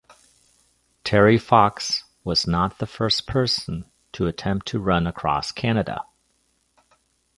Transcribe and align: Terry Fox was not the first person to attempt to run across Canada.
Terry 1.03 1.37
Fox 1.37 2.05
was 2.23 2.47
not 2.47 2.79
the 2.79 2.87
first 2.87 3.27
person 3.27 3.85
to 4.13 4.25
attempt 4.25 4.65
to 4.69 4.79
run 4.79 5.05
across 5.05 5.51
Canada. 5.51 6.05